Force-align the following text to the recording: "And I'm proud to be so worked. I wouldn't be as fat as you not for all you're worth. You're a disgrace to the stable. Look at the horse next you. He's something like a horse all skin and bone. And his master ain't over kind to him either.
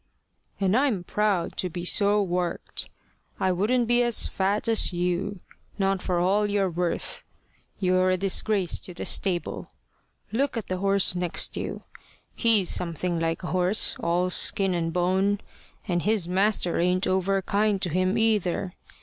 "And 0.59 0.75
I'm 0.75 1.03
proud 1.03 1.55
to 1.57 1.69
be 1.69 1.85
so 1.85 2.23
worked. 2.23 2.89
I 3.39 3.51
wouldn't 3.51 3.87
be 3.87 4.01
as 4.01 4.25
fat 4.25 4.67
as 4.67 4.91
you 4.91 5.37
not 5.77 6.01
for 6.01 6.17
all 6.17 6.49
you're 6.49 6.71
worth. 6.71 7.21
You're 7.77 8.09
a 8.09 8.17
disgrace 8.17 8.79
to 8.79 8.95
the 8.95 9.05
stable. 9.05 9.67
Look 10.31 10.57
at 10.57 10.69
the 10.69 10.77
horse 10.77 11.13
next 11.13 11.55
you. 11.55 11.81
He's 12.35 12.71
something 12.71 13.19
like 13.19 13.43
a 13.43 13.51
horse 13.51 13.95
all 13.99 14.31
skin 14.31 14.73
and 14.73 14.91
bone. 14.91 15.39
And 15.87 16.01
his 16.01 16.27
master 16.27 16.79
ain't 16.79 17.05
over 17.05 17.39
kind 17.43 17.79
to 17.83 17.89
him 17.89 18.17
either. 18.17 18.73